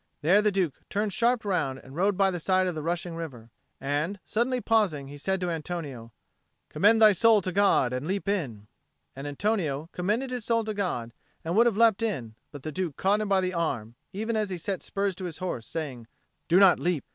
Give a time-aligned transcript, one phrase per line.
[0.23, 3.51] There the Duke turned sharp round and rode by the side of the rushing river.
[3.79, 6.11] And, suddenly pausing, he said to Antonio,
[6.69, 8.65] "Commend thy soul to God and leap in."
[9.15, 11.13] And Antonio commended his soul to God,
[11.45, 14.49] and would have leapt in; but the Duke caught him by the arm even as
[14.49, 16.07] he set spurs to his horse, saying,
[16.47, 17.05] "Do not leap."